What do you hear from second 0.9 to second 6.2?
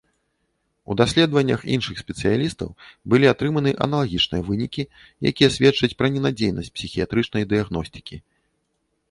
У даследваннях іншых спецыялістаў былі атрыманы аналагічныя вынікі, якія сведчаць пра